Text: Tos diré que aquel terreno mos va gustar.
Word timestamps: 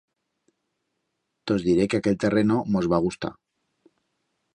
Tos 1.51 1.65
diré 1.67 1.85
que 1.91 1.99
aquel 2.03 2.17
terreno 2.23 2.57
mos 2.77 2.89
va 2.95 3.01
gustar. 3.05 3.31